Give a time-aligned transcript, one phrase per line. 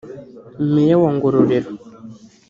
[0.73, 1.71] Meya wa Ngororero